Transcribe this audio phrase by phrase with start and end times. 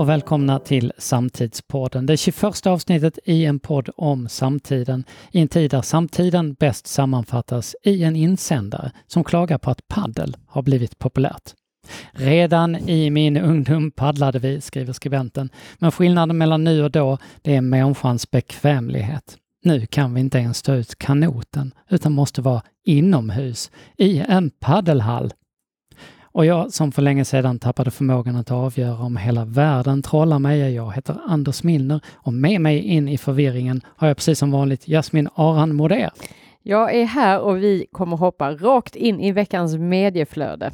[0.00, 2.06] och välkomna till Samtidspodden.
[2.06, 7.76] Det 21 avsnittet i en podd om samtiden i en tid där samtiden bäst sammanfattas
[7.82, 11.54] i en insändare som klagar på att paddel har blivit populärt.
[12.12, 17.56] Redan i min ungdom paddlade vi, skriver skribenten, men skillnaden mellan nu och då, det
[17.56, 19.36] är människans bekvämlighet.
[19.64, 25.32] Nu kan vi inte ens ta ut kanoten utan måste vara inomhus i en paddelhall
[26.32, 30.74] och jag som för länge sedan tappade förmågan att avgöra om hela världen trollar mig,
[30.74, 34.88] jag heter Anders Milner och med mig in i förvirringen har jag precis som vanligt
[34.88, 36.10] Jasmin Aran Moder.
[36.62, 40.70] Jag är här och vi kommer hoppa rakt in i veckans medieflöde.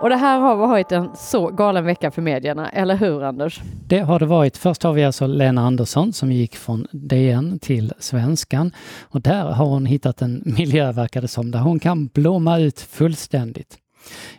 [0.00, 3.60] Och det här har varit en så galen vecka för medierna, eller hur Anders?
[3.86, 4.56] Det har det varit.
[4.56, 9.66] Först har vi alltså Lena Andersson som gick från DN till Svenskan och där har
[9.66, 13.78] hon hittat en miljö, verkar det som, där hon kan blomma ut fullständigt.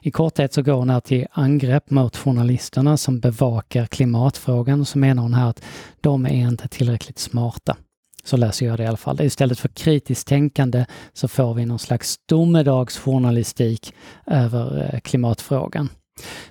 [0.02, 4.98] I korthet så går hon här till angrepp mot journalisterna som bevakar klimatfrågan och så
[4.98, 5.64] menar hon här att
[6.02, 7.76] de är inte tillräckligt smarta.
[8.24, 9.22] Så läser jag det i alla fall.
[9.22, 13.94] Istället för kritiskt tänkande så får vi någon slags domedagsjournalistik
[14.28, 15.90] över eh, klimatfrågan.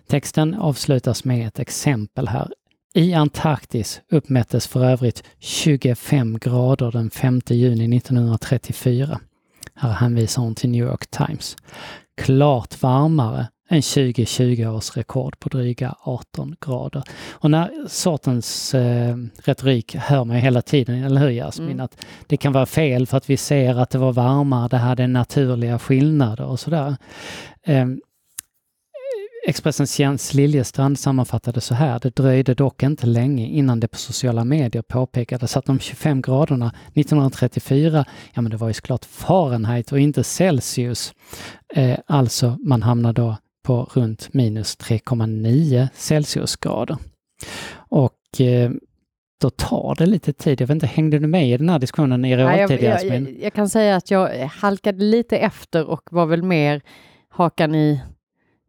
[0.06, 2.52] Texten avslutas med ett exempel här.
[2.94, 9.20] I Antarktis uppmättes för övrigt 25 grader den 5 juni 1934.
[9.74, 11.56] Här hänvisar hon till New York Times.
[12.20, 17.02] Klart varmare en 2020 års rekord på dryga 18 grader.
[17.30, 21.70] Och när sortens eh, retorik hör man hela tiden, eller hur Jasmin?
[21.70, 21.84] Mm.
[21.84, 25.06] Att det kan vara fel för att vi ser att det var varmare, det hade
[25.06, 26.96] naturliga skillnader och sådär.
[27.62, 27.86] Eh,
[29.48, 31.98] Expressens Jens Liljestrand sammanfattade så här.
[32.02, 36.72] Det dröjde dock inte länge innan det på sociala medier påpekades att de 25 graderna
[36.94, 41.14] 1934, ja men det var ju såklart Fahrenheit och inte Celsius.
[41.74, 43.36] Eh, alltså man hamnar då
[43.68, 46.96] på runt minus 3,9 Celsiusgrader.
[47.74, 48.70] Och eh,
[49.40, 50.60] då tar det lite tid.
[50.60, 53.52] Jag vet inte, hängde du med i den här diskussionen i realtid, jag, jag, jag,
[53.52, 56.80] kan säga att jag halkade lite efter och var väl mer
[57.28, 58.00] hakan i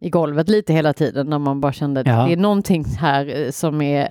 [0.02, 2.26] i golvet lite hela tiden när man bara kände att ja.
[2.26, 4.10] det är någonting här eh, som är,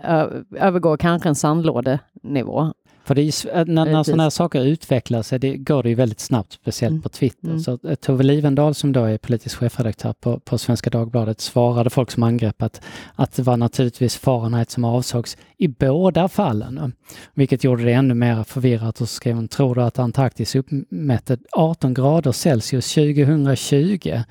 [0.57, 2.73] övergår kanske en sandlådenivå.
[3.09, 6.53] För det är, när, när sådana här saker utvecklas det går det ju väldigt snabbt,
[6.53, 7.03] speciellt mm.
[7.03, 7.49] på Twitter.
[7.49, 7.61] Mm.
[7.61, 12.11] Så eh, Tove Livendal som då är politisk chefredaktör på, på Svenska Dagbladet svarade folk
[12.11, 12.81] som angrepp att,
[13.15, 16.93] att det var naturligtvis Fahrenheit som avsågs i båda fallen.
[17.35, 21.39] Vilket gjorde det ännu mer förvirrat och så skrev hon, tror du att Antarktis uppmätte
[21.53, 24.23] 18 grader Celsius 2020?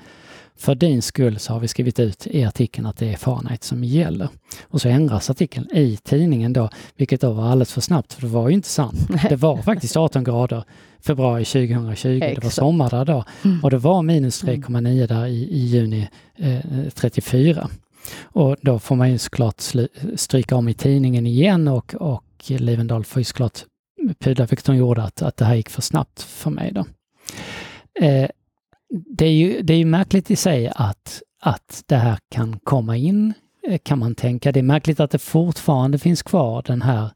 [0.58, 3.84] För din skull så har vi skrivit ut i artikeln att det är Fahrenheit som
[3.84, 4.28] gäller.
[4.64, 8.28] Och så ändras artikeln i tidningen då, vilket då var alldeles för snabbt, för det
[8.28, 9.08] var ju inte sant.
[9.28, 10.64] Det var faktiskt 18 grader
[11.00, 12.34] februari 2020, Exakt.
[12.34, 13.24] det var sommar där då.
[13.44, 13.64] Mm.
[13.64, 16.60] Och det var minus 3,9 där i, i juni eh,
[16.94, 17.70] 34.
[18.22, 19.62] Och då får man ju såklart
[20.16, 23.64] stryka om i tidningen igen och, och Livendal får ju såklart
[24.18, 26.84] pudla, vilket hon gjorde, att, att det här gick för snabbt för mig då.
[28.04, 28.28] Eh,
[28.90, 33.32] det är ju det är märkligt i sig att, att det här kan komma in,
[33.68, 34.52] eh, kan man tänka.
[34.52, 37.10] Det är märkligt att det fortfarande finns kvar den här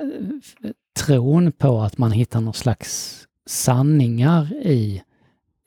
[0.00, 5.02] eh, tron på att man hittar någon slags sanningar i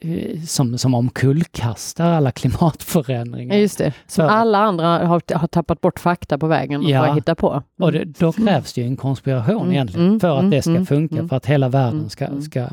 [0.03, 3.56] eh, som, som omkullkastar alla klimatförändringar.
[3.56, 3.94] Ja, just det.
[4.07, 7.35] Som För, alla andra har, har tappat bort fakta på vägen och ja, bara hittar
[7.35, 7.51] på.
[7.51, 7.63] Mm.
[7.79, 10.62] Och det, då krävs det ju en konspiration mm, egentligen mm, för att mm, det
[10.62, 11.29] ska mm, funka, mm.
[11.29, 12.68] för att hela världen ska, ska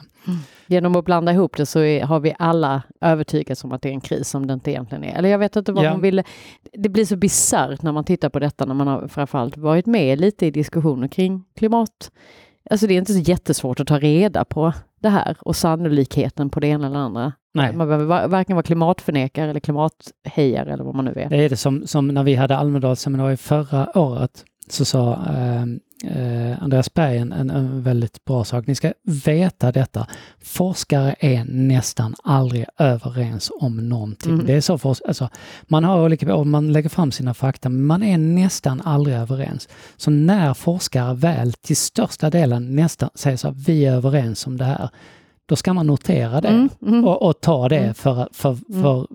[0.66, 3.92] Genom att blanda ihop det så är, har vi alla övertygats om att det är
[3.92, 5.19] en kris som det inte egentligen är.
[5.19, 5.91] Eller jag vet inte vad ja.
[5.91, 6.25] man ville.
[6.72, 10.20] Det blir så bisarrt när man tittar på detta när man har framförallt varit med
[10.20, 12.10] lite i diskussioner kring klimat.
[12.70, 16.60] Alltså det är inte så jättesvårt att ta reda på det här och sannolikheten på
[16.60, 17.32] det ena eller andra.
[17.54, 17.76] Nej.
[17.76, 21.28] Man behöver varken vara klimatförnekare eller klimathejare eller vad man nu är.
[21.28, 25.65] Det är det som, som när vi hade Almedalsseminariet förra året så sa eh,
[26.04, 28.66] eh, Andreas Berg en, en, väldigt bra sak.
[28.66, 30.07] Ni ska veta detta.
[30.41, 34.33] Forskare är nästan aldrig överens om någonting.
[34.33, 34.47] Mm.
[34.47, 35.28] Det är så för alltså,
[35.63, 39.69] man har olika, man lägger fram sina fakta, men man är nästan aldrig överens.
[39.97, 44.57] Så när forskare väl till största delen nästan säger så här, vi är överens om
[44.57, 44.91] det här,
[45.47, 47.95] då ska man notera det mm, mm, och, och, ta det mm.
[47.95, 48.83] för, för, mm.
[48.83, 49.07] för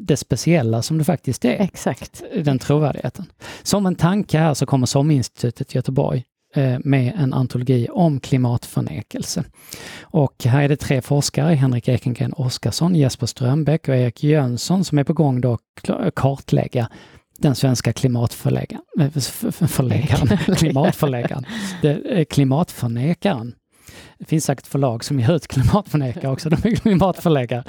[0.00, 1.60] det speciella som det faktiskt är.
[1.60, 2.22] Exakt.
[2.44, 3.24] Den trovärdigheten.
[3.62, 6.24] Som en tanke här så kommer SOM-institutet Göteborg
[6.54, 9.44] eh, med en antologi om klimatförnekelse.
[10.00, 14.98] Och här är det tre forskare, Henrik Ekengren Oskarsson, Jesper Strömbäck och Erik Jönsson som
[14.98, 15.58] är på gång då
[15.88, 16.88] att kartlägga
[17.38, 19.10] den svenska klimatförläggaren, eh,
[19.50, 21.44] förläggaren, klimatförläggaren,
[22.30, 23.54] klimatförnekaren
[24.18, 27.64] Det finns säkert förlag som ger ut klimatförnekare också, de är klimatförläggare.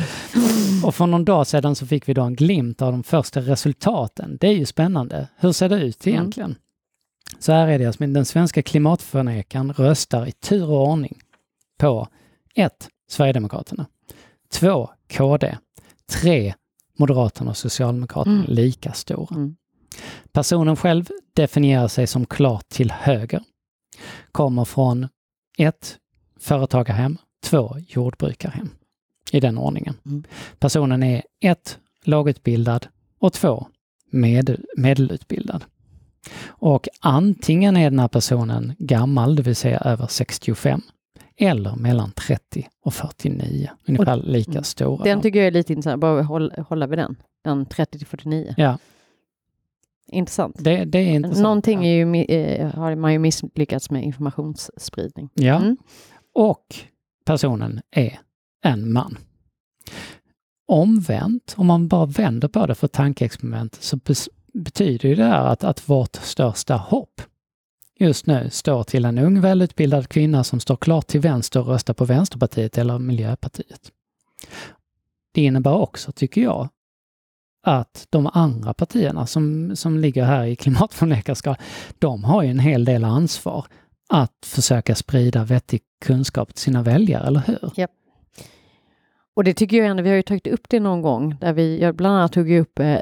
[0.83, 4.37] Och för någon dag sedan så fick vi då en glimt av de första resultaten.
[4.41, 5.27] Det är ju spännande.
[5.37, 6.15] Hur ser det ut mm.
[6.15, 6.49] egentligen?
[6.49, 6.61] Mm.
[7.39, 11.19] Så här är det, alltså, den svenska klimatförnekaren röstar i tur och ordning
[11.77, 12.07] på
[12.55, 12.89] 1.
[13.09, 13.85] Sverigedemokraterna.
[14.53, 14.89] 2.
[15.13, 15.57] KD.
[16.21, 16.53] 3.
[16.99, 18.53] Moderaterna och Socialdemokraterna mm.
[18.53, 19.35] lika stora.
[19.35, 19.55] Mm.
[20.31, 23.43] Personen själv definierar sig som klart till höger.
[24.31, 25.07] Kommer från
[25.57, 25.97] 1.
[26.39, 27.75] Företagarhem, 2.
[27.87, 28.69] Jordbrukarhem.
[29.31, 29.95] I den ordningen.
[30.05, 30.23] Mm.
[30.59, 31.79] Personen är 1.
[32.03, 32.87] Lågutbildad
[33.19, 33.67] och 2.
[34.11, 35.63] Med, medelutbildad.
[36.47, 40.81] Och antingen är den här personen gammal, det vill säga över 65,
[41.37, 43.69] eller mellan 30 och 49.
[43.87, 45.03] Ungefär och, lika stora.
[45.03, 47.15] Den tycker jag är lite intressant, bara hålla, hålla vid den.
[47.43, 48.53] Den 30 till 49.
[48.57, 48.77] Ja.
[50.11, 50.55] Intressant.
[50.59, 51.43] Det, det är intressant.
[51.43, 55.29] Någonting är ju, eh, har man ju misslyckats med informationsspridning.
[55.33, 55.77] Ja, mm
[56.37, 56.75] och
[57.25, 58.19] personen är
[58.63, 59.17] en man.
[60.67, 63.99] Omvänt, om man bara vänder på det för tankeexperiment, så
[64.53, 67.21] betyder ju det här att, att vårt största hopp
[67.99, 71.93] just nu står till en ung välutbildad kvinna som står klart till vänster och röstar
[71.93, 73.91] på Vänsterpartiet eller Miljöpartiet.
[75.31, 76.69] Det innebär också, tycker jag,
[77.63, 81.57] att de andra partierna som, som ligger här i klimatförnekarskap,
[81.99, 83.65] de har ju en hel del ansvar
[84.09, 87.79] att försöka sprida vettig kunskap till sina väljare, eller hur?
[87.79, 87.91] Yep.
[89.33, 91.81] Och det tycker jag ändå, vi har ju tagit upp det någon gång, där vi,
[91.81, 92.97] jag bland annat tog upp eh,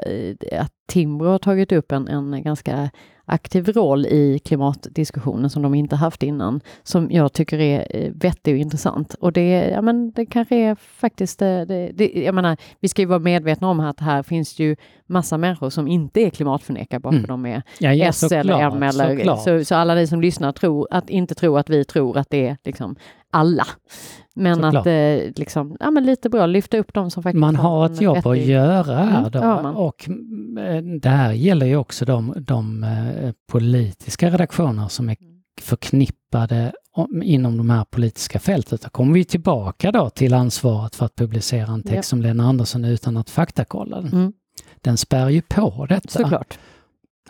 [0.52, 2.90] att Timbro har tagit upp en, en ganska
[3.26, 8.54] aktiv roll i klimatdiskussionen som de inte haft innan, som jag tycker är eh, vettig
[8.54, 9.14] och intressant.
[9.14, 13.02] Och det, ja, men det kanske är faktiskt, eh, det, det, jag menar, vi ska
[13.02, 14.76] ju vara medvetna om att här finns ju
[15.06, 17.28] massa människor som inte är klimatförnekare bara för mm.
[17.28, 20.88] de är ja, ja, S eller M eller så, så, alla ni som lyssnar tror
[20.90, 22.96] att inte tror att vi tror att det är liksom
[23.30, 23.66] alla.
[24.38, 24.74] Men Såklart.
[24.74, 28.00] att eh, liksom, ja, men lite bra lyfta upp dem som faktiskt Man har ett
[28.00, 29.38] jobb att göra här mm, då.
[29.38, 30.08] Ja, och
[30.58, 35.16] eh, det här gäller ju också de, de eh, politiska redaktioner som är
[35.60, 36.72] förknippade
[37.22, 38.82] inom de här politiska fältet.
[38.82, 42.02] Då kommer vi tillbaka då till ansvaret för att publicera en text ja.
[42.02, 44.12] som Lena Andersson utan att faktakolla den.
[44.12, 44.32] Mm.
[44.80, 46.08] Den spär ju på detta.
[46.08, 46.58] Såklart.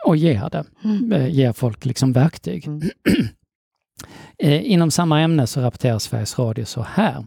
[0.04, 0.64] Och ger det.
[0.84, 1.30] Mm.
[1.30, 2.66] Ger folk liksom verktyg.
[2.66, 2.82] Mm.
[4.38, 7.24] Eh, inom samma ämne så rapporterar Sveriges Radio så här.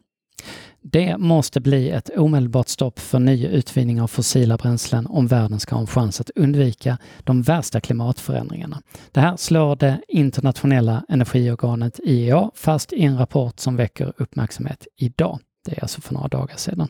[0.81, 5.75] Det måste bli ett omedelbart stopp för ny utvinning av fossila bränslen om världen ska
[5.75, 8.81] ha en chans att undvika de värsta klimatförändringarna.
[9.11, 15.39] Det här slår det internationella energiorganet IEA fast i en rapport som väcker uppmärksamhet idag.
[15.65, 16.87] Det är alltså för några dagar sedan.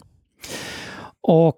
[1.22, 1.56] Och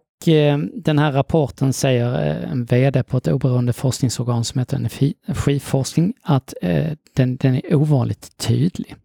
[0.73, 6.53] den här rapporten säger eh, en VD på ett oberoende forskningsorgan som heter Energiforskning att
[6.61, 8.95] eh, den, den är ovanligt tydlig.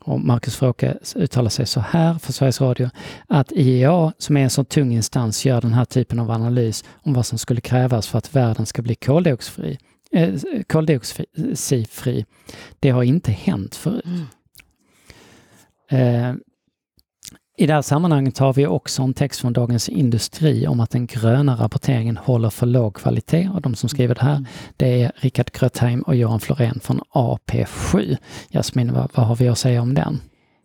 [0.00, 2.90] Och Marcus Fråke uttalar sig så här för Sveriges Radio
[3.26, 7.14] att IEA, som är en så tung instans, gör den här typen av analys om
[7.14, 9.78] vad som skulle krävas för att världen ska bli koldioxidfri.
[10.12, 10.34] Eh,
[10.66, 12.24] koldioxidfri.
[12.80, 14.04] Det har inte hänt förut.
[14.04, 14.24] Mm.
[15.88, 16.34] Eh,
[17.56, 21.06] i det här sammanhanget har vi också en text från Dagens Industri om att den
[21.06, 24.46] gröna rapporteringen håller för låg kvalitet och de som skriver det här mm.
[24.76, 28.16] det är Rickard Grötheim och Johan Florén från AP7.
[28.50, 30.20] Jasmin, vad, vad har vi att säga om den?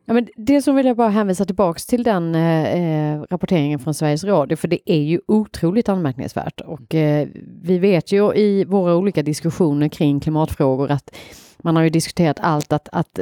[0.06, 4.24] Ja, men det som vill jag bara hänvisa tillbaks till den eh, rapporteringen från Sveriges
[4.24, 6.62] Radio, för det är ju otroligt anmärkningsvärt.
[6.62, 7.28] Och eh,
[7.62, 11.16] vi vet ju i våra olika diskussioner kring klimatfrågor att
[11.58, 13.20] man har ju diskuterat allt att, att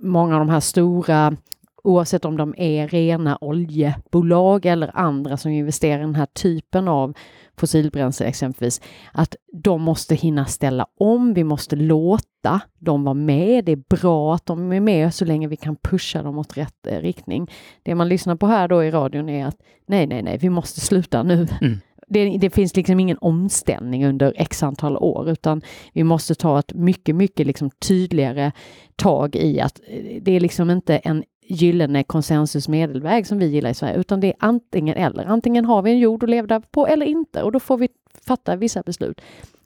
[0.00, 1.36] många av de här stora
[1.84, 7.14] oavsett om de är rena oljebolag eller andra som investerar i den här typen av
[7.58, 8.80] fossilbränsle exempelvis,
[9.12, 11.34] att de måste hinna ställa om.
[11.34, 13.64] Vi måste låta dem vara med.
[13.64, 16.86] Det är bra att de är med så länge vi kan pusha dem åt rätt
[16.86, 17.50] eh, riktning.
[17.82, 19.56] Det man lyssnar på här då i radion är att
[19.86, 21.46] nej, nej, nej, vi måste sluta nu.
[21.60, 21.78] Mm.
[22.10, 26.74] Det, det, finns liksom ingen omställning under x antal år utan vi måste ta ett
[26.74, 28.52] mycket, mycket liksom tydligare
[28.96, 33.74] tag i att eh, det är liksom inte en gyllene konsensusmedelväg som vi gillar i
[33.74, 35.24] Sverige, utan det är antingen eller.
[35.24, 37.88] Antingen har vi en jord att leva på eller inte och då får vi
[38.26, 39.20] fatta vissa beslut.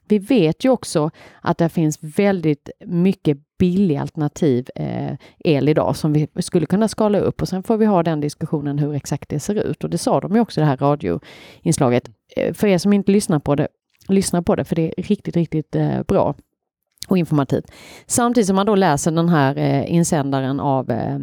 [0.07, 1.11] Vi vet ju också
[1.41, 7.19] att det finns väldigt mycket billig alternativ eh, el idag som vi skulle kunna skala
[7.19, 9.83] upp och sen får vi ha den diskussionen hur exakt det ser ut.
[9.83, 12.09] Och det sa de ju också i det här radioinslaget.
[12.35, 13.67] Eh, för er som inte lyssnar på det,
[14.07, 16.35] lyssna på det för det är riktigt, riktigt eh, bra
[17.07, 17.71] och informativt.
[18.05, 21.17] Samtidigt som man då läser den här eh, insändaren av eh,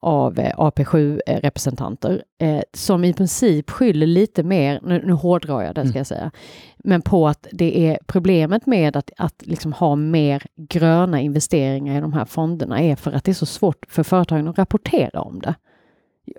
[0.00, 5.80] av eh, AP7-representanter eh, som i princip skyller lite mer, nu, nu hårdrar jag det
[5.80, 5.98] ska mm.
[5.98, 6.30] jag säga,
[6.78, 12.00] men på att det är problemet med att, att liksom ha mer gröna investeringar i
[12.00, 15.40] de här fonderna är för att det är så svårt för företagen att rapportera om
[15.40, 15.54] det.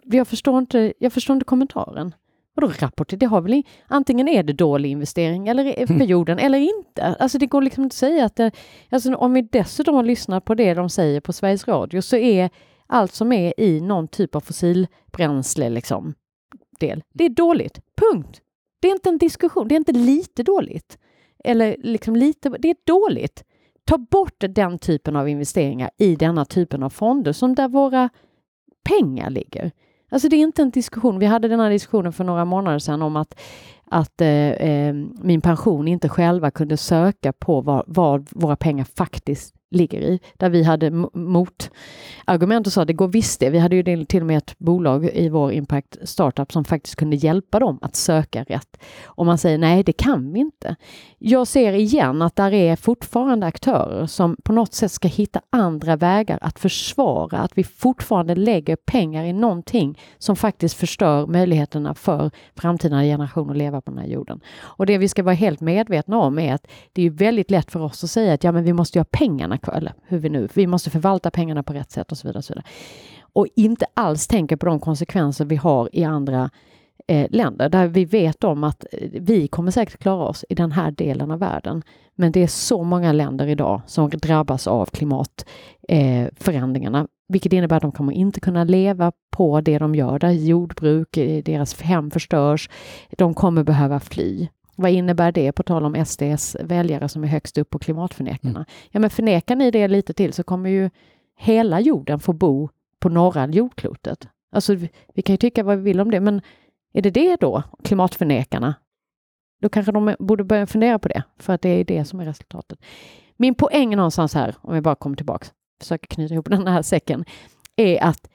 [0.03, 2.13] Jag förstår inte, jag förstår inte kommentaren.
[2.53, 3.17] Vadå rapportera?
[3.17, 7.03] Det har väl antingen är det dålig investering eller för jorden eller inte.
[7.03, 8.51] Alltså det går liksom inte att säga att det,
[8.89, 12.49] alltså om vi dessutom har lyssnat på det de säger på Sveriges Radio så är
[12.87, 16.13] allt som är i någon typ av fossilbränsle liksom
[16.79, 17.79] del, det är dåligt.
[17.95, 18.41] Punkt.
[18.81, 20.97] Det är inte en diskussion, det är inte lite dåligt.
[21.43, 23.43] Eller liksom lite, det är dåligt.
[23.83, 28.09] Ta bort den typen av investeringar i denna typen av fonder som där våra
[28.83, 29.71] pengar ligger.
[30.11, 31.19] Alltså det är inte en diskussion.
[31.19, 33.39] Vi hade den här diskussionen för några månader sedan om att,
[33.85, 39.55] att eh, eh min pension inte själva kunde söka på vad, vad våra pengar faktiskt
[39.71, 43.49] ligger i, där vi hade motargument och sa det går visst det.
[43.49, 47.15] Vi hade ju till och med ett bolag i vår Impact Startup som faktiskt kunde
[47.15, 48.77] hjälpa dem att söka rätt.
[49.05, 50.75] Och man säger nej, det kan vi inte.
[51.17, 55.95] Jag ser igen att där är fortfarande aktörer som på något sätt ska hitta andra
[55.95, 62.31] vägar att försvara att vi fortfarande lägger pengar i någonting som faktiskt förstör möjligheterna för
[62.55, 64.39] framtida generationer att leva på den här jorden.
[64.59, 67.79] Och det vi ska vara helt medvetna om är att det är väldigt lätt för
[67.79, 70.29] oss att säga att ja, men vi måste ju ha pengarna på, eller hur vi
[70.29, 72.37] nu, vi måste förvalta pengarna på rätt sätt och så vidare.
[72.37, 72.65] Och, så vidare.
[73.33, 76.49] och inte alls tänka på de konsekvenser vi har i andra
[77.07, 80.71] eh, länder där vi vet om att eh, vi kommer säkert klara oss i den
[80.71, 81.83] här delen av världen.
[82.15, 87.81] Men det är så många länder idag som drabbas av klimatförändringarna, eh, vilket innebär att
[87.81, 92.69] de kommer inte kunna leva på det de gör, där jordbruk, eh, deras hem förstörs.
[93.17, 94.47] De kommer behöva fly.
[94.81, 98.59] Vad innebär det på tal om SDs väljare som är högst upp på klimatförnekarna?
[98.59, 98.65] Mm.
[98.91, 100.89] Ja, men förnekar ni det lite till så kommer ju
[101.37, 102.69] hela jorden få bo
[102.99, 104.27] på norra jordklotet.
[104.51, 106.41] Alltså, vi, vi kan ju tycka vad vi vill om det, men
[106.93, 108.75] är det det då, klimatförnekarna?
[109.61, 112.25] Då kanske de borde börja fundera på det, för att det är det som är
[112.25, 112.79] resultatet.
[113.37, 117.25] Min poäng någonstans här, om jag bara kommer tillbaks, försöker knyta ihop den här säcken,
[117.75, 118.29] är att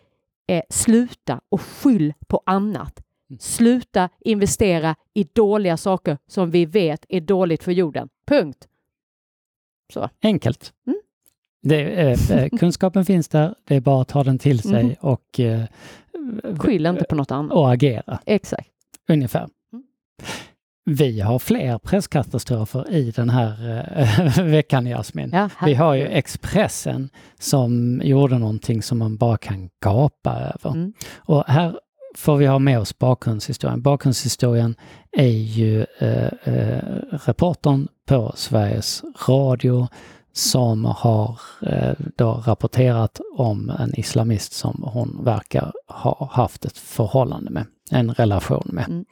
[0.49, 3.06] eh, sluta och skyll på annat.
[3.31, 3.39] Mm.
[3.39, 8.09] Sluta investera i dåliga saker som vi vet är dåligt för jorden.
[8.27, 8.69] Punkt.
[9.93, 10.11] Så.
[10.23, 10.73] Enkelt.
[10.87, 11.01] Mm.
[11.63, 14.95] Det, eh, eh kunskapen finns där, det är bara att ta den till sig mm.
[15.01, 15.65] och eh,
[16.59, 17.53] Skyll inte på något annat.
[17.53, 18.19] Och agera.
[18.27, 18.71] Exakt.
[19.09, 19.49] Ungefär.
[19.73, 19.85] Mm.
[20.85, 25.31] Vi har fler presskatastrofer i den här äh, veckan, Jasmin.
[25.33, 30.71] Ja, vi har ju Expressen som gjorde någonting som man bara kan gapa över.
[30.71, 30.93] Mm.
[31.17, 31.81] Och här
[32.17, 33.83] får vi ha med oss bakgrundshistorien.
[33.83, 34.75] Bakgrundshistorien
[35.13, 39.89] är ju eh, eh, reportern på Sveriges Radio
[40.33, 47.51] som har eh, då rapporterat om en islamist som hon verkar ha haft ett förhållande
[47.51, 48.89] med, en relation med.
[48.89, 49.05] Mm.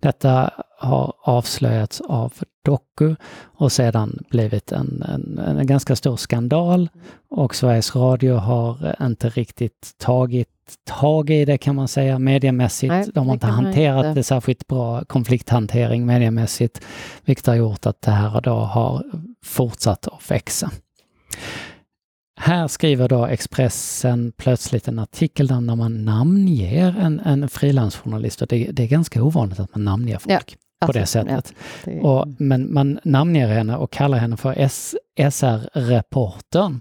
[0.00, 2.32] Detta har avslöjats av
[2.64, 6.88] Doku och sedan blivit en, en, en ganska stor skandal
[7.30, 10.48] och Sveriges Radio har inte riktigt tagit
[10.84, 12.88] tag i det kan man säga mediemässigt.
[12.88, 14.18] Nej, De har inte hanterat inte.
[14.18, 16.80] det särskilt bra, konflikthantering mediemässigt,
[17.24, 19.04] vilket har gjort att det här då har
[19.44, 20.70] fortsatt att växa.
[22.40, 28.70] Här skriver då Expressen plötsligt en artikel där man namnger en, en frilansjournalist och det,
[28.72, 30.32] det, är ganska ovanligt att man namnger folk.
[30.32, 31.54] Ja på det alltså, sättet.
[31.84, 32.00] Det...
[32.00, 34.68] Och, men man namnger henne och kallar henne för
[35.30, 36.80] SR-reportern.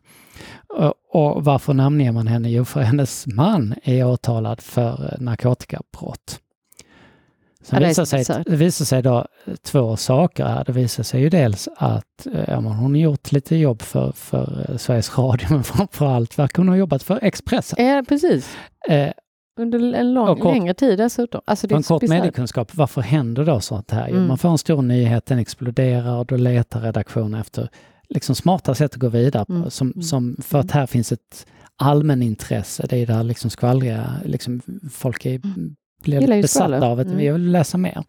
[0.68, 2.50] Och, och varför namnger man henne?
[2.50, 6.40] Jo, för hennes man är åtalad för narkotikabrott.
[7.64, 9.26] Så ja, visar sig, det visar sig då
[9.62, 10.64] två saker här.
[10.64, 14.78] Det visar sig ju dels att eh, ja, hon har gjort lite jobb för, för
[14.78, 17.86] Sveriges Radio, men framför allt verkar hon ha jobbat för Expressen.
[17.86, 18.58] Ja, precis.
[18.90, 19.10] Eh,
[19.62, 21.42] under en lång, kort, längre tid dessutom.
[21.46, 24.08] Alltså det en kort mediekunskap, varför händer då sånt här?
[24.10, 24.28] Mm.
[24.28, 27.70] Man får en stor nyhet, den exploderar och då letar redaktionen efter
[28.10, 29.54] liksom smarta sätt att gå vidare på.
[29.54, 29.70] Mm.
[29.70, 30.02] Som, mm.
[30.02, 35.36] som, för att här finns ett allmänintresse, det är där liksom skvallriga, liksom folk är,
[35.46, 35.76] mm.
[36.04, 37.18] blir besatta av att mm.
[37.18, 38.04] vi vill läsa mer.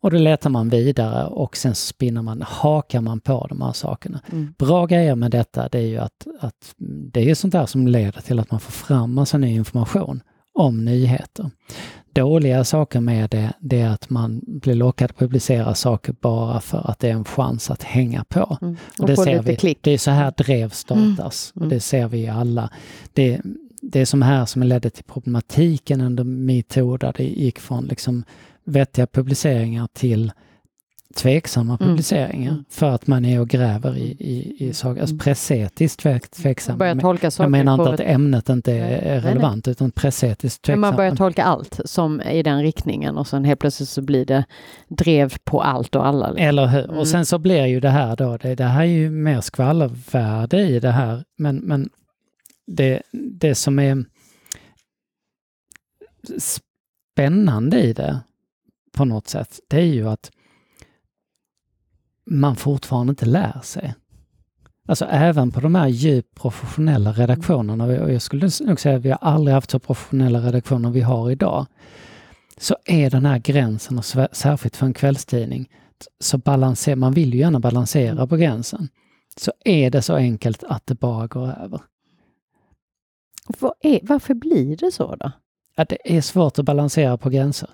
[0.00, 4.20] Och då letar man vidare och sen spinner man, hakar man på de här sakerna.
[4.32, 4.54] Mm.
[4.58, 6.74] Bra grejer med detta det är ju att, att
[7.12, 10.22] det är sånt där som leder till att man får fram massa ny information
[10.56, 11.50] om nyheter.
[12.12, 16.90] Dåliga saker med det, det är att man blir lockad att publicera saker bara för
[16.90, 18.58] att det är en chans att hänga på.
[18.62, 18.76] Mm.
[18.98, 19.78] Och, och det, ser vi, klick.
[19.80, 21.64] det är så här drev startas mm.
[21.64, 22.70] och det ser vi alla.
[23.12, 23.40] Det,
[23.82, 28.24] det är som här som ledde till problematiken under metoo där det gick från liksom
[28.64, 30.32] vettiga publiceringar till
[31.16, 31.88] tveksamma mm.
[31.88, 32.64] publiceringar mm.
[32.70, 35.00] för att man är och gräver i, i, i saker.
[35.00, 35.18] Alltså mm.
[35.18, 36.78] pressetiskt tvek, tveksam.
[36.78, 39.72] Börjar tolka jag menar inte att ämnet inte är relevant nej, nej.
[39.72, 40.80] utan pressetiskt tveksam.
[40.80, 44.24] Men man börjar tolka allt som i den riktningen och sen helt plötsligt så blir
[44.24, 44.44] det
[44.88, 46.30] drev på allt och alla.
[46.30, 46.48] Liksom.
[46.48, 46.84] Eller hur?
[46.84, 46.98] Mm.
[46.98, 50.60] Och sen så blir ju det här då, det, det här är ju mer skvallervärde
[50.60, 51.88] i det här men, men
[52.66, 54.04] det, det som är
[56.38, 58.20] spännande i det
[58.96, 60.30] på något sätt, det är ju att
[62.26, 63.94] man fortfarande inte lär sig.
[64.88, 69.10] Alltså även på de här djupt professionella redaktionerna, och jag skulle nog säga att vi
[69.10, 71.66] har aldrig haft så professionella redaktioner vi har idag,
[72.58, 75.68] så är den här gränsen, och särskilt för en kvällstidning,
[76.20, 78.88] så balanserar, man vill ju gärna balansera på gränsen,
[79.36, 81.80] så är det så enkelt att det bara går över.
[83.80, 85.32] Är, varför blir det så då?
[85.76, 87.70] Att det är svårt att balansera på gränser.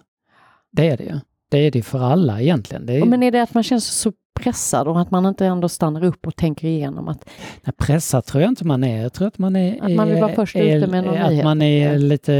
[0.70, 1.20] Det är det ju.
[1.48, 2.86] Det är det för alla egentligen.
[2.86, 3.04] Det är...
[3.04, 6.04] Men är det att man känner sig så pressad och att man inte ändå stannar
[6.04, 7.28] upp och tänker igenom att...
[7.64, 9.02] Nej, pressad tror jag inte man är.
[9.02, 9.84] Jag tror att man är...
[9.84, 11.44] Att man vill vara först är, ute med någon Att nyhet.
[11.44, 12.32] man är lite...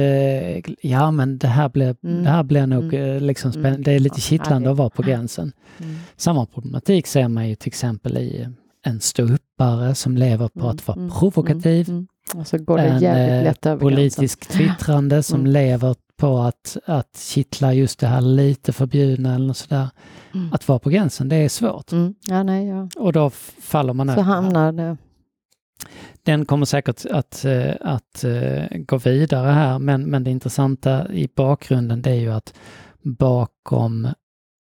[0.81, 2.25] Ja, men det här blir, mm.
[2.25, 3.17] det här blir nog mm.
[3.17, 3.75] Eh, liksom spännande.
[3.75, 3.83] Mm.
[3.83, 5.53] Det är lite kittlande att vara på gränsen.
[5.79, 5.95] Mm.
[6.17, 8.49] Samma problematik ser man ju till exempel i
[8.87, 11.09] en ståuppare som lever på att vara mm.
[11.09, 11.19] Mm.
[11.19, 12.07] provokativ.
[12.35, 17.75] Alltså går det en jävligt lätt över politisk twittrande som lever på att, att kittla
[17.75, 19.89] just det här lite förbjudna eller sådär.
[20.35, 20.53] Mm.
[20.53, 21.93] Att vara på gränsen, det är svårt.
[21.93, 22.15] Mm.
[22.29, 22.89] Ja, nej, ja.
[22.97, 24.97] Och då faller man Så hamnar det...
[26.23, 27.45] Den kommer säkert att, att,
[27.81, 32.55] att uh, gå vidare här, men, men det intressanta i bakgrunden det är ju att
[33.03, 34.09] bakom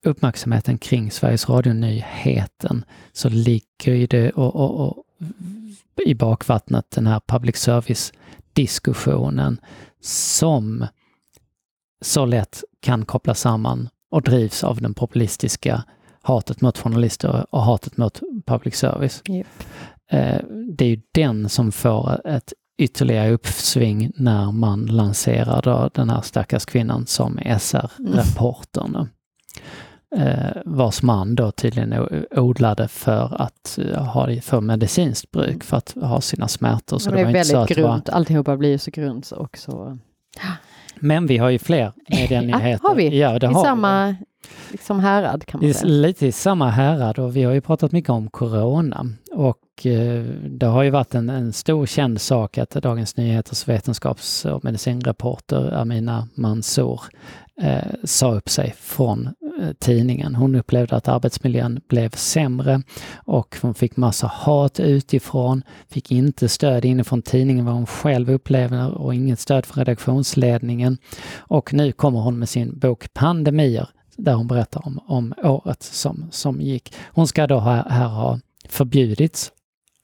[0.06, 5.04] uppmärksamheten kring Sveriges Radio-nyheten så ligger ju det och, och, och,
[6.08, 9.60] i bakvattnet den här public service-diskussionen
[10.00, 10.86] som
[12.04, 15.84] så lätt kan kopplas samman och drivs av den populistiska
[16.22, 19.22] hatet mot journalister och hatet mot public service.
[19.28, 19.46] Yep.
[20.10, 20.40] Eh,
[20.76, 26.20] det är ju den som får ett ytterligare uppsving när man lanserar då den här
[26.20, 29.08] stackars kvinnan som SR-reportern.
[30.16, 30.28] Mm.
[30.28, 35.76] Eh, vars man då tydligen odlade för att eh, ha det för medicinskt bruk, för
[35.76, 36.98] att ha sina smärtor.
[36.98, 38.14] Så det, det är väldigt grunt, var...
[38.14, 39.98] alltihopa blir så grunt och så
[41.00, 42.70] men vi har ju fler medianyheter.
[42.82, 43.18] Ja, har vi?
[43.18, 44.16] Ja, det I har samma vi.
[44.70, 45.92] Liksom härad kan man säga.
[45.92, 50.66] Lite i samma härad och vi har ju pratat mycket om corona och eh, det
[50.66, 56.28] har ju varit en, en stor känd sak att Dagens Nyheters vetenskaps och medicinreporter Amina
[56.34, 57.00] Mansour
[57.62, 59.28] eh, sa upp sig från
[59.78, 60.34] tidningen.
[60.34, 62.82] Hon upplevde att arbetsmiljön blev sämre
[63.14, 68.84] och hon fick massa hat utifrån, fick inte stöd inifrån tidningen vad hon själv upplevde
[68.84, 70.98] och inget stöd från redaktionsledningen.
[71.36, 76.28] Och nu kommer hon med sin bok Pandemier där hon berättar om, om året som,
[76.30, 76.94] som gick.
[77.04, 79.52] Hon ska då här, här ha förbjudits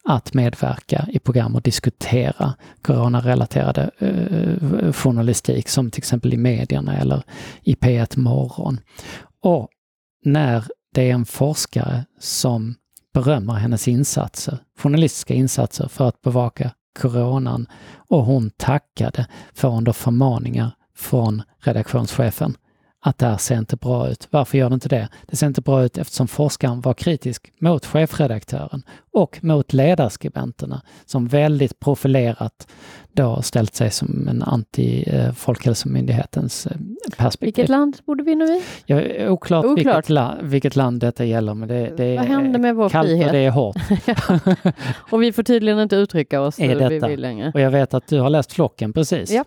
[0.05, 7.23] att medverka i program och diskutera coronarelaterade eh, journalistik som till exempel i medierna eller
[7.63, 8.81] i P1 Morgon.
[9.45, 9.69] Och
[10.25, 12.75] när det är en forskare som
[13.15, 19.93] berömmer hennes insatser, journalistiska insatser för att bevaka coronan och hon tackade får hon då
[19.93, 22.57] förmaningar från redaktionschefen
[23.01, 24.29] att det här ser inte bra ut.
[24.31, 25.09] Varför gör det inte det?
[25.27, 31.29] Det ser inte bra ut eftersom forskaren var kritisk mot chefredaktören och mot ledarskribenterna som
[31.29, 32.69] väldigt profilerat
[33.15, 36.73] då ställt sig som en anti-Folkhälsomyndighetens eh,
[37.17, 37.47] perspektiv.
[37.47, 38.63] Vilket land bodde vi nu i?
[38.87, 39.79] Ja, oklart, oklart.
[39.79, 43.27] Vilket, la, vilket, land detta gäller, men det, det Vad hände med vår kallt frihet?
[43.27, 43.77] och det är hårt.
[45.11, 46.89] och vi får tydligen inte uttrycka oss är detta?
[46.89, 47.53] vi vill längre.
[47.55, 49.31] Och jag vet att du har läst Flocken precis.
[49.31, 49.45] Ja.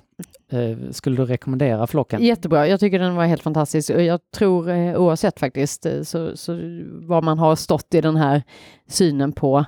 [0.58, 2.24] Eh, skulle du rekommendera Flocken?
[2.24, 3.90] Jättebra, jag tycker den var helt fantastisk.
[3.90, 8.44] Jag tror eh, oavsett faktiskt så, så vad man har stått i den här
[8.88, 9.66] synen på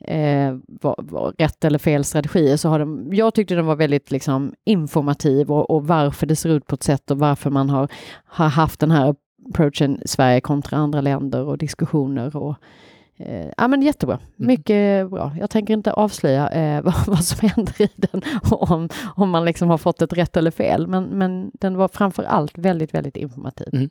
[0.00, 4.10] eh, var, var rätt eller fel strategier så har de, jag tyckte den var väldigt
[4.10, 7.88] liksom, informativ och, och, varför det ser ut på ett sätt och varför man har,
[8.24, 9.14] har haft den här
[9.48, 12.56] approachen Sverige kontra andra länder och diskussioner och
[13.18, 14.48] Eh, ja men jättebra, mm.
[14.48, 15.32] mycket bra.
[15.40, 19.68] Jag tänker inte avslöja eh, vad, vad, som händer i den om, om man liksom
[19.68, 23.68] har fått ett rätt eller fel, men, men den var framför allt väldigt, väldigt informativ.
[23.72, 23.90] Mm.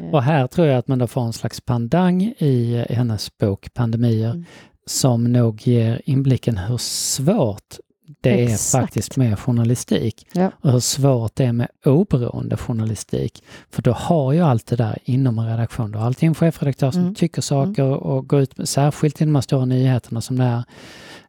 [0.00, 0.14] Eh.
[0.14, 4.30] Och här tror jag att man då får en slags pandang i hennes bok Pandemier
[4.30, 4.44] mm.
[4.86, 7.76] Som nog ger inblicken hur svårt
[8.20, 8.74] det Exakt.
[8.74, 10.50] är faktiskt med journalistik ja.
[10.60, 13.42] och hur svårt det är med oberoende journalistik.
[13.70, 15.92] För du har ju allt det där inom en redaktion.
[15.92, 17.14] Du har alltid en chefredaktör som mm.
[17.14, 17.98] tycker saker mm.
[17.98, 20.64] och går ut, med, särskilt i de här stora nyheterna som det här,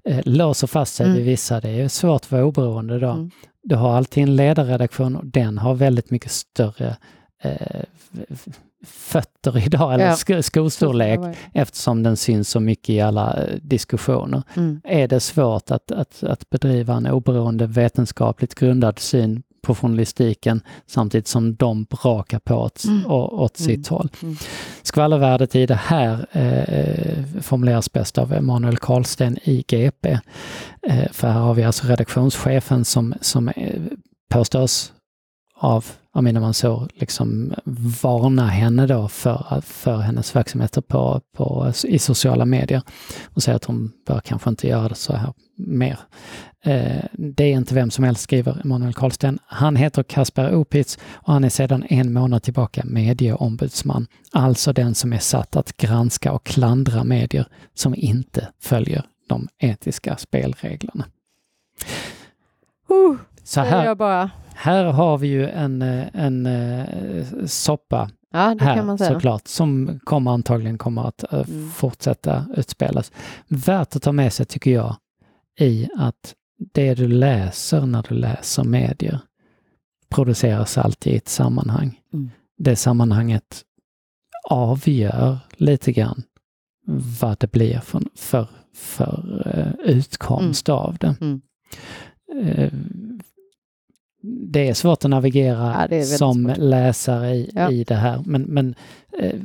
[0.09, 1.17] eh, låser fast sig mm.
[1.17, 1.59] vid vissa.
[1.59, 3.09] Det är svårt att vara oberoende då.
[3.09, 3.31] Mm.
[3.63, 6.97] Du har alltid en ledarredaktion och den har väldigt mycket större
[8.85, 10.41] fötter idag, eller ja.
[10.41, 11.19] skostorlek,
[11.53, 14.43] eftersom den syns så mycket i alla eh, diskussioner.
[14.53, 14.81] Mm.
[14.83, 21.27] Är det svårt att, att, att bedriva en oberoende vetenskapligt grundad syn på journalistiken samtidigt
[21.27, 23.05] som de brakar på åt, mm.
[23.11, 23.97] åt sitt mm.
[23.97, 24.09] håll.
[24.23, 24.35] Mm.
[24.81, 30.19] Skvallervärdet i det här eh, formuleras bäst av Emanuel Karlsten i GP.
[30.87, 33.81] Eh, för här har vi alltså redaktionschefen som, som eh,
[34.29, 34.93] påstås
[35.63, 37.53] av Amina Mansour liksom
[38.01, 42.81] varna henne då för, för hennes verksamheter på, på, i sociala medier
[43.23, 45.99] och säger att hon bör kanske inte göra det så här mer.
[46.63, 49.39] Eh, det är inte vem som helst, skriver Emanuel Karlsten.
[49.45, 55.13] Han heter Kasper Opitz och han är sedan en månad tillbaka medieombudsman, alltså den som
[55.13, 61.05] är satt att granska och klandra medier som inte följer de etiska spelreglerna.
[62.91, 66.85] Uh, så här, bara här har vi ju en, eh, en, eh,
[67.45, 71.69] soppa ja, här såklart, som kommer antagligen kommer att eh, mm.
[71.69, 73.11] fortsätta utspelas.
[73.47, 74.95] Värt att ta med sig tycker jag
[75.59, 76.35] i att
[76.73, 79.19] det du läser när du läser medier
[80.09, 81.99] produceras alltid i ett sammanhang.
[82.13, 82.31] Mm.
[82.57, 83.61] Det sammanhanget
[84.49, 86.23] avgör lite grann
[87.21, 90.79] vad det blir för, för, för utkomst mm.
[90.79, 91.15] av det.
[91.21, 91.41] Mm
[94.25, 96.57] det är svårt att navigera ja, som svårt.
[96.57, 97.71] läsare i, ja.
[97.71, 98.23] i det här.
[98.25, 98.75] Men, men
[99.19, 99.39] eh,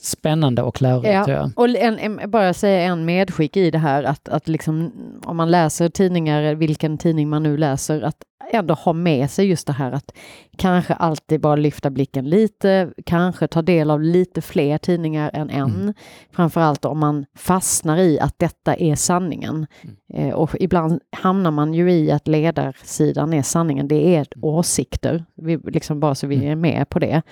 [0.00, 1.28] spännande och lärorikt.
[1.28, 1.50] Ja.
[1.56, 4.92] Och en, en, bara säga en medskick i det här att, att liksom,
[5.24, 8.16] om man läser tidningar, vilken tidning man nu läser, att
[8.52, 10.12] ändå ha med sig just det här att
[10.56, 15.74] kanske alltid bara lyfta blicken lite, kanske ta del av lite fler tidningar än en.
[15.74, 15.94] Mm.
[16.32, 19.66] Framförallt om man fastnar i att detta är sanningen.
[19.82, 20.28] Mm.
[20.28, 24.44] Eh, och ibland hamnar man ju i att ledarsidan är sanningen, det är mm.
[24.44, 26.48] åsikter, vi, liksom bara så vi mm.
[26.48, 27.22] är med på det.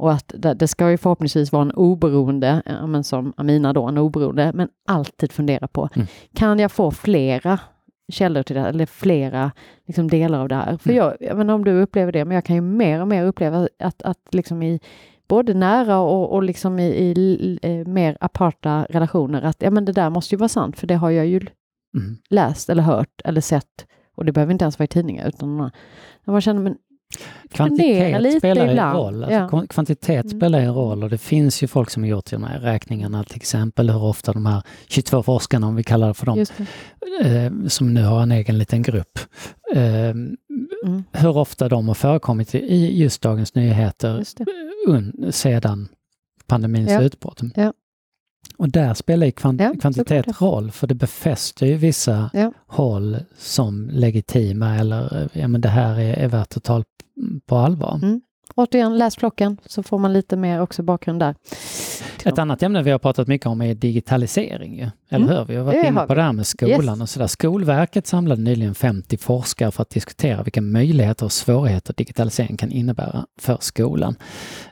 [0.00, 2.62] Och att det, det ska ju förhoppningsvis vara en oberoende,
[3.04, 6.06] som Amina då, en oberoende, men alltid fundera på, mm.
[6.34, 7.58] kan jag få flera
[8.10, 9.52] källor till det, eller flera
[9.86, 10.76] liksom, delar av det här.
[10.76, 10.96] För mm.
[10.96, 13.24] jag, jag vet inte om du upplever det, men jag kan ju mer och mer
[13.24, 14.80] uppleva att, att liksom i
[15.28, 19.92] både nära och, och liksom i, i eh, mer aparta relationer att ja, men det
[19.92, 21.36] där måste ju vara sant, för det har jag ju
[21.96, 22.16] mm.
[22.30, 25.70] läst eller hört eller sett och det behöver inte ens vara i tidningar utan
[26.24, 26.76] man känner men
[27.52, 29.24] Kvantitet spelar ju en roll.
[29.24, 29.66] Alltså, ja.
[29.68, 30.38] Kvantitet mm.
[30.38, 33.36] spelar en roll och det finns ju folk som har gjort de här räkningarna, till
[33.36, 36.38] exempel hur ofta de här 22 forskarna, om vi kallar det för dem,
[37.24, 39.18] eh, som nu har en egen liten grupp,
[39.74, 40.36] eh, mm.
[41.12, 44.24] hur ofta de har förekommit i just Dagens Nyheter
[44.86, 45.88] un, sedan
[46.46, 47.02] pandemins ja.
[47.02, 47.40] utbrott.
[47.54, 47.72] Ja.
[48.56, 52.52] Och där spelar ju kvant ja, kvantitet roll, för det befäster ju vissa ja.
[52.66, 56.84] håll som legitima eller ja, men det här är, är värt att ta
[57.46, 58.00] på allvar.
[58.02, 58.20] Mm.
[58.54, 61.34] Återigen, läs flocken så får man lite mer också bakgrund där.
[62.24, 64.78] Ett annat ämne vi har pratat mycket om är digitalisering.
[65.10, 65.28] Eller mm.
[65.28, 65.44] hur?
[65.44, 67.00] Vi har varit det inne på det här med skolan yes.
[67.00, 67.26] och sådär.
[67.26, 73.26] Skolverket samlade nyligen 50 forskare för att diskutera vilka möjligheter och svårigheter digitalisering kan innebära
[73.40, 74.16] för skolan.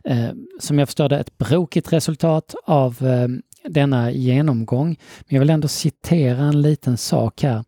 [0.05, 0.29] Eh,
[0.61, 3.29] som jag förstår det ett brokigt resultat av eh,
[3.69, 4.87] denna genomgång.
[4.89, 7.65] Men jag vill ändå citera en liten sak här.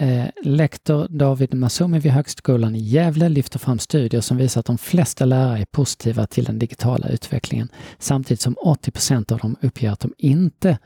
[0.00, 4.78] Eh, lektor David Masumi vid Högskolan i Gävle lyfter fram studier som visar att de
[4.78, 10.00] flesta lärare är positiva till den digitala utvecklingen samtidigt som 80% av dem uppger att
[10.00, 10.78] de inte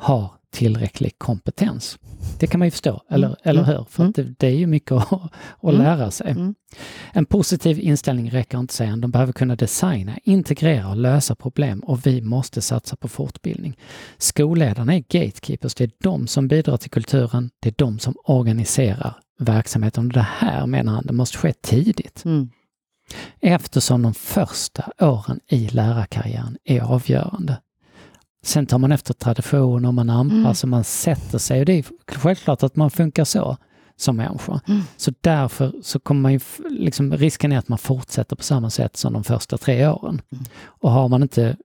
[0.00, 1.98] har tillräcklig kompetens.
[2.38, 3.38] Det kan man ju förstå, eller, mm.
[3.42, 3.86] eller hur?
[3.90, 4.12] För mm.
[4.16, 5.32] det, det, är ju mycket att, att
[5.62, 5.76] mm.
[5.76, 6.30] lära sig.
[6.30, 6.54] Mm.
[7.12, 9.00] En positiv inställning räcker inte, säger han.
[9.00, 13.76] De behöver kunna designa, integrera och lösa problem och vi måste satsa på fortbildning.
[14.18, 15.74] Skolledarna är gatekeepers.
[15.74, 17.50] Det är de som bidrar till kulturen.
[17.60, 20.06] Det är de som organiserar verksamheten.
[20.06, 22.24] Och det här, menar han, det måste ske tidigt.
[22.24, 22.50] Mm.
[23.40, 27.56] Eftersom de första åren i lärarkarriären är avgörande.
[28.42, 30.70] Sen tar man efter tradition och man anpassar, mm.
[30.70, 33.56] man sätter sig och det är självklart att man funkar så
[33.96, 34.60] som människa.
[34.68, 34.80] Mm.
[34.96, 38.96] Så därför så kommer man ju, liksom, risken är att man fortsätter på samma sätt
[38.96, 40.22] som de första tre åren.
[40.32, 40.44] Mm.
[40.64, 41.56] Och har man inte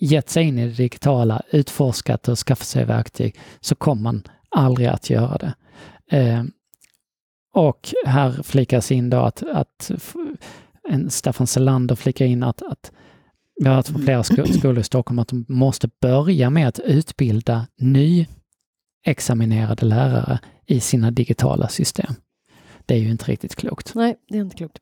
[0.00, 4.88] gett sig in i det digitala, utforskat och skaffat sig verktyg, så kommer man aldrig
[4.88, 5.54] att göra det.
[6.18, 6.44] Eh,
[7.54, 9.90] och här flikas in då att, att
[10.88, 12.92] en Staffan Selander flikar in att, att
[13.60, 17.66] vi har hört från flera skolor i Stockholm att de måste börja med att utbilda
[19.04, 22.14] nyexaminerade lärare i sina digitala system.
[22.86, 23.94] Det är ju inte riktigt klokt.
[23.94, 24.78] Nej, det är inte klokt.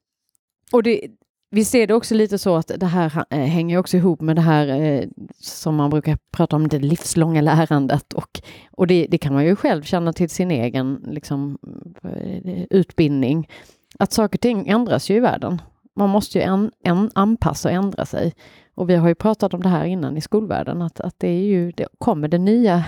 [0.72, 1.00] Och det,
[1.50, 4.42] vi ser det också lite så att det här äh, hänger också ihop med det
[4.42, 5.04] här äh,
[5.40, 8.12] som man brukar prata om, det livslånga lärandet.
[8.12, 11.58] Och, och det, det kan man ju själv känna till sin egen liksom,
[12.04, 13.48] äh, utbildning.
[13.98, 15.60] Att saker och ting ändras ju i världen
[15.98, 18.34] man måste ju en, en, anpassa och ändra sig.
[18.78, 21.42] Och vi har ju pratat om det här innan i skolvärlden, att, att det är
[21.42, 22.84] ju, det kommer det nya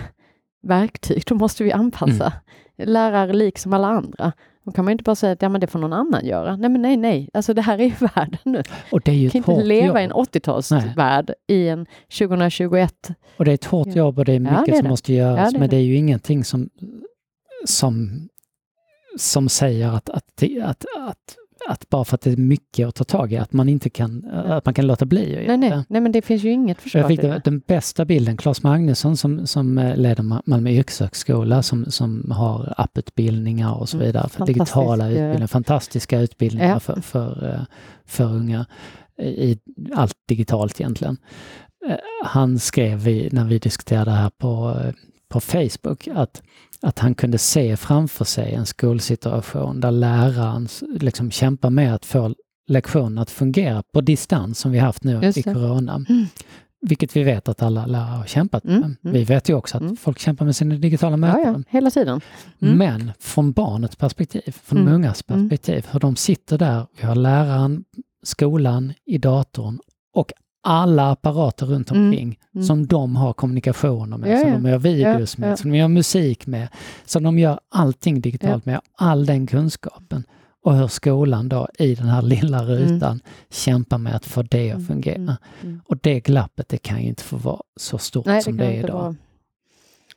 [0.63, 2.33] verktyg, då måste vi anpassa.
[2.79, 2.93] Mm.
[2.93, 4.33] Lärare liksom alla andra.
[4.65, 6.57] Då kan man inte bara säga att ja, men det får någon annan göra.
[6.57, 8.63] Nej, men nej, nej, alltså det här är ju världen nu.
[8.93, 9.97] Och det är ju kan inte leva jobb.
[9.99, 11.87] i en 80-talsvärld i en
[12.19, 13.11] 2021.
[13.37, 14.89] Och det är ett hårt jobb och det är mycket ja, det är som det.
[14.89, 16.71] måste göras, ja, det men det är ju ingenting som,
[17.65, 18.29] som,
[19.19, 21.37] som säger att, att, att, att
[21.69, 24.25] att bara för att det är mycket att ta tag i, att man inte kan,
[24.31, 25.45] att man kan låta bli.
[25.47, 28.37] Nej, nej, nej, men det finns ju inget försvar Jag fick det, den bästa bilden,
[28.37, 34.07] Claes Magnusson som, som eh, leder Malmö yrkeshögskola som, som har apputbildningar och så mm,
[34.07, 36.81] vidare, för digitala utbildningar, fantastiska utbildningar ja.
[36.81, 37.63] för, för, eh,
[38.05, 38.67] för unga
[39.23, 39.59] i
[39.95, 41.17] allt digitalt egentligen.
[41.89, 42.99] Eh, han skrev
[43.33, 44.77] när vi diskuterade det här på,
[45.31, 46.43] på Facebook att
[46.83, 50.69] att han kunde se framför sig en skolsituation där läraren
[51.01, 52.35] liksom kämpar med att få
[52.67, 56.05] lektionen att fungera på distans som vi haft nu i corona.
[56.09, 56.27] Mm.
[56.83, 58.77] Vilket vi vet att alla lärare har kämpat med.
[58.77, 59.15] Mm, mm.
[59.15, 59.97] Vi vet ju också att mm.
[59.97, 61.41] folk kämpar med sina digitala möten.
[61.43, 62.21] Ja, ja, hela tiden.
[62.61, 62.79] Mm.
[62.79, 64.95] Men från barnets perspektiv, från de mm.
[64.95, 67.85] ungas perspektiv, hur de sitter där, vi har läraren,
[68.23, 69.79] skolan i datorn
[70.15, 72.05] och alla apparater runt mm.
[72.05, 72.67] omkring mm.
[72.67, 75.89] som de har kommunikationer med, ja, som de gör videos ja, med, som de gör
[75.89, 76.69] musik med,
[77.05, 80.25] som de gör allting digitalt med, all den kunskapen.
[80.63, 82.69] Och hur skolan då i den här lilla mm.
[82.69, 83.21] rutan mm.
[83.51, 85.17] kämpar med att få det att mm, fungera.
[85.17, 85.81] Mm, mm.
[85.85, 88.71] Och det glappet, det kan ju inte få vara så stort Nej, som det, det
[88.71, 89.17] är idag.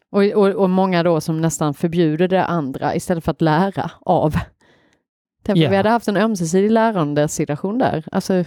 [0.10, 4.36] Och, och, och, många då som nästan förbjuder det andra istället för att lära av.
[5.43, 5.71] Tänk yeah.
[5.71, 8.03] vi hade haft en ömsesidig lärandesituation där.
[8.12, 8.43] Alltså,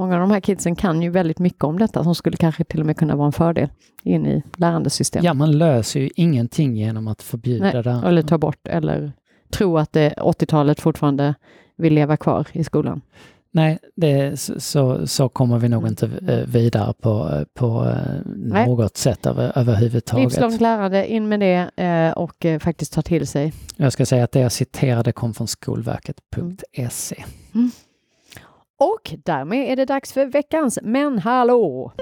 [0.00, 2.80] Många av de här kidsen kan ju väldigt mycket om detta som skulle kanske till
[2.80, 3.68] och med kunna vara en fördel
[4.02, 5.24] in i lärandesystemet.
[5.24, 8.02] Ja, man löser ju ingenting genom att förbjuda Nej, det.
[8.04, 9.12] Eller ta bort eller
[9.50, 11.34] tro att 80-talet fortfarande
[11.76, 13.00] vill leva kvar i skolan.
[13.52, 15.90] Nej, det, så, så kommer vi nog mm.
[15.90, 20.24] inte eh, vidare på, på eh, något sätt över, överhuvudtaget.
[20.24, 23.52] Livslångt lärande, in med det eh, och faktiskt ta till sig.
[23.76, 27.24] Jag ska säga att det jag citerade kom från skolverket.se.
[27.54, 27.70] Mm.
[28.80, 31.92] Och därmed är det dags för veckans Men hallå!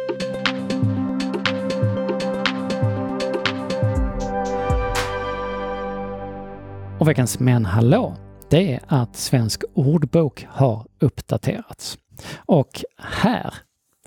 [7.01, 8.17] Och veckans Men hallå,
[8.51, 11.99] det är att Svensk ordbok har uppdaterats.
[12.37, 13.55] Och här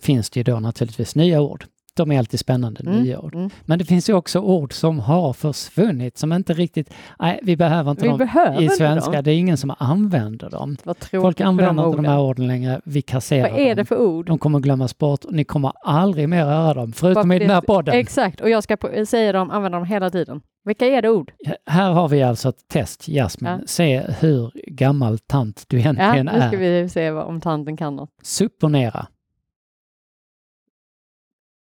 [0.01, 3.03] finns det ju då naturligtvis nya ord de är alltid spännande, mm.
[3.03, 3.35] nya ord.
[3.35, 3.49] Mm.
[3.65, 6.93] Men det finns ju också ord som har försvunnit, som inte riktigt...
[7.19, 9.11] Nej, vi behöver inte vi dem behöver i svenska.
[9.11, 9.23] Dem.
[9.23, 10.77] Det är ingen som använder dem.
[11.11, 12.81] Folk använder inte de här orden längre.
[12.85, 13.75] Vi kasserar Vad är dem.
[13.75, 14.25] det för ord?
[14.25, 17.61] De kommer glömmas bort och ni kommer aldrig mer höra dem, förutom i den här
[17.61, 17.95] podden.
[17.95, 18.77] Exakt, och jag ska
[19.07, 20.41] säga dem, använda dem hela tiden.
[20.65, 21.31] Vilka är det ord?
[21.65, 23.51] Här har vi alltså ett test, Jasmin.
[23.51, 23.67] Ja.
[23.67, 26.37] Se hur gammal tant du egentligen är.
[26.37, 28.09] Ja, nu ska vi se om tanten kan något.
[28.23, 29.07] Supponera.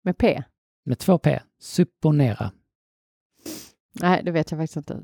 [0.05, 0.43] Med P?
[0.85, 1.39] Med två P.
[1.59, 2.51] Supponera.
[4.01, 5.01] Nej, det vet jag faktiskt inte.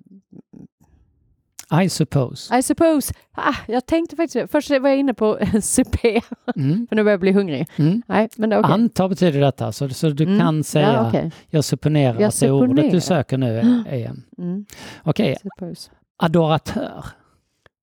[1.83, 2.57] I suppose.
[2.57, 3.13] I suppose.
[3.31, 6.21] Ah, jag tänkte faktiskt Först var jag inne på supé,
[6.55, 6.87] mm.
[6.87, 7.67] för nu börjar jag bli hungrig.
[7.75, 8.01] Mm.
[8.07, 8.71] Nej, men det okay.
[8.71, 10.39] Anta betyder detta, så, så du mm.
[10.39, 11.31] kan säga ja, okay.
[11.49, 13.87] jag supponerar jag att det ordet du söker nu är...
[13.87, 14.15] är.
[14.37, 14.65] Mm.
[15.03, 15.75] Okej, okay.
[16.17, 17.05] adoratör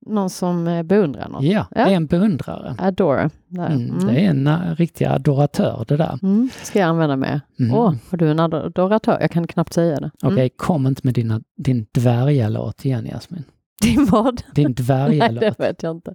[0.09, 1.43] någon som eh, beundrar något.
[1.43, 1.85] Ja, ja.
[1.85, 2.75] det är en beundrare.
[2.79, 3.31] Adore.
[3.57, 4.07] Mm, mm.
[4.07, 6.19] Det är en uh, riktig adoratör det där.
[6.23, 6.49] Mm.
[6.63, 7.41] Ska jag använda mer.
[7.59, 7.75] Mm.
[7.75, 7.99] Åh, mm.
[8.11, 9.19] har du en adoratör?
[9.21, 10.11] Jag kan knappt säga det.
[10.15, 10.51] Okej, okay, mm.
[10.57, 13.45] kom inte med dina, din dvärgalåt igen Jasmin.
[13.83, 14.43] Din vad?
[14.55, 15.41] Din dvärgalåt.
[15.41, 16.15] Nej, det vet jag inte.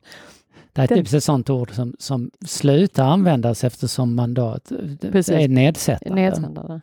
[0.73, 4.57] Det är typ ett sånt ord som, som slutar användas eftersom man då
[5.01, 5.29] Precis.
[5.29, 6.21] är nedsättande.
[6.21, 6.81] nedsättande.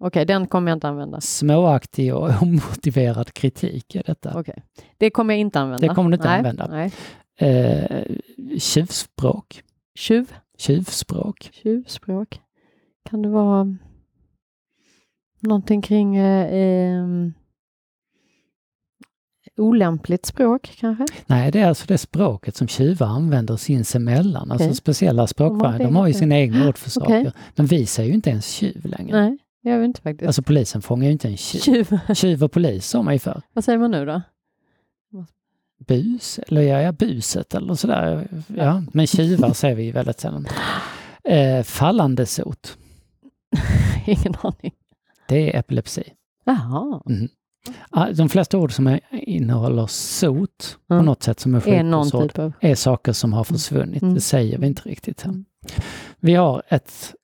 [0.00, 1.20] Okej, den kommer jag inte använda.
[1.20, 4.40] Småaktig och omotiverad kritik är detta.
[4.40, 4.62] Okej,
[4.98, 5.88] det kommer jag inte använda.
[5.88, 6.66] Det kommer du inte nej, använda.
[6.66, 6.92] Nej.
[7.40, 8.02] Eh,
[8.58, 9.62] tjuvspråk.
[9.94, 10.32] Tjuv?
[10.58, 11.50] Tjuvspråk.
[11.52, 12.40] Tjuvspråk.
[13.10, 13.76] Kan det vara
[15.40, 17.06] någonting kring eh, eh,
[19.56, 21.04] olämpligt språk kanske?
[21.26, 24.66] Nej, det är alltså det språket som tjuvar använder sinsemellan, okay.
[24.66, 25.84] alltså speciella språkvarianter.
[25.84, 27.20] De har ju sina egna ord för saker.
[27.20, 27.32] Okay.
[27.54, 29.20] Men vi säger ju inte ens tjuv längre.
[29.20, 29.38] Nej.
[29.62, 30.26] Jag vet inte faktiskt.
[30.26, 31.60] Alltså polisen fångar ju inte en tjuv.
[31.60, 33.42] Tjuv, tjuv och polis sa man ju förr.
[33.52, 34.22] Vad säger man nu då?
[35.86, 38.28] Bus, eller ja, ja buset eller sådär.
[38.56, 40.46] Ja, men tjuvar ser vi ju väldigt sällan.
[41.24, 42.78] Eh, fallande sot.
[44.06, 44.72] Ingen aning.
[45.28, 46.02] Det är epilepsi.
[46.44, 47.02] Jaha.
[47.06, 47.28] Mm.
[48.16, 51.00] De flesta ord som innehåller sot mm.
[51.00, 52.52] på något sätt som är sjukdomsord typ av...
[52.60, 54.02] är saker som har försvunnit.
[54.02, 54.14] Mm.
[54.14, 55.24] Det säger vi inte riktigt.
[56.20, 57.14] Vi har ett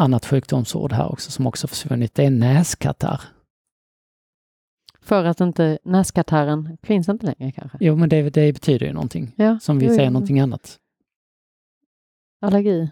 [0.00, 2.14] annat sjukdomsord här också som också försvunnit.
[2.14, 3.20] Det är näskatarr.
[5.00, 7.78] För att inte näskatarren finns inte längre kanske?
[7.80, 9.32] Jo, men det, det betyder ju någonting.
[9.36, 10.12] Ja, som vi jo, säger jo.
[10.12, 10.78] någonting annat.
[12.40, 12.90] allergi?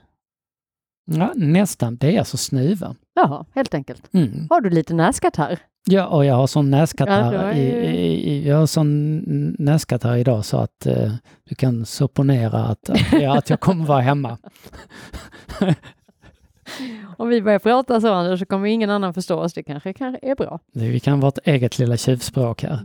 [1.05, 1.97] Ja, nästan.
[1.97, 2.95] Det är alltså snuva.
[3.15, 4.15] Jaha, helt enkelt.
[4.15, 4.47] Mm.
[4.51, 5.59] Har du lite näskatarr?
[5.87, 9.19] Ja, och jag har sån näskatarr, ja, i, i, jag har sån
[9.59, 11.13] näskatarr idag så att eh,
[11.45, 14.39] du kan supponera att, att, ja, att jag kommer vara hemma.
[17.17, 19.53] Om vi börjar prata så så kommer ingen annan förstå oss.
[19.53, 20.61] Det kanske, kanske är bra.
[20.73, 22.79] Vi kan vara ett eget lilla tjuvspråk här.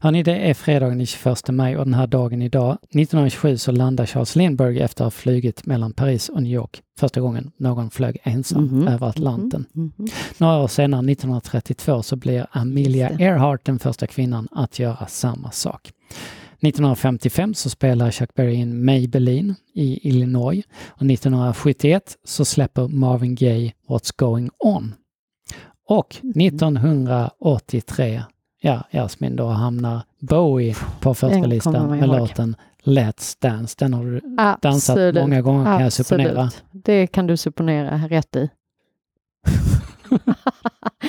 [0.00, 4.06] Hörni, det är fredagen den 21 maj och den här dagen idag, 1927, så landar
[4.06, 6.82] Charles Lindbergh efter att ha flugit mellan Paris och New York.
[6.98, 8.94] Första gången någon flög ensam mm -hmm.
[8.94, 9.66] över Atlanten.
[9.76, 10.12] Mm -hmm.
[10.38, 15.92] Några år senare, 1932, så blir Amelia Earhart den första kvinnan att göra samma sak.
[16.62, 23.72] 1955 så spelar Chuck Berry in Maybelline i Illinois och 1971 så släpper Marvin Gaye
[23.88, 24.94] What's Going On.
[25.88, 28.22] Och 1983 mm
[28.60, 33.76] ja, Jasmin, då hamnar Bowie på första listan med låten Let's Dance.
[33.78, 34.62] Den har du Absolut.
[34.62, 36.50] dansat många gånger kan jag supponera.
[36.72, 38.48] Det kan du supponera rätt i.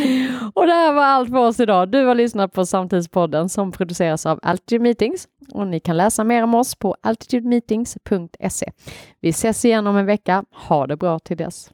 [0.53, 1.89] och det här var allt för oss idag.
[1.89, 6.43] Du har lyssnat på Samtidspodden som produceras av Altitude Meetings och ni kan läsa mer
[6.43, 8.71] om oss på altitudemeetings.se.
[9.19, 10.45] Vi ses igen om en vecka.
[10.51, 11.69] Ha det bra till dess.